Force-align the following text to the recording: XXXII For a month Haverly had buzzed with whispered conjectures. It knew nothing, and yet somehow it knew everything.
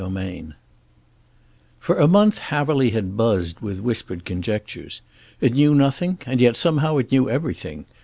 XXXII 0.03 0.53
For 1.79 1.97
a 1.99 2.07
month 2.07 2.39
Haverly 2.39 2.89
had 2.89 3.15
buzzed 3.15 3.59
with 3.59 3.81
whispered 3.81 4.25
conjectures. 4.25 5.01
It 5.39 5.53
knew 5.53 5.75
nothing, 5.75 6.17
and 6.25 6.41
yet 6.41 6.57
somehow 6.57 6.97
it 6.97 7.11
knew 7.11 7.29
everything. 7.29 7.85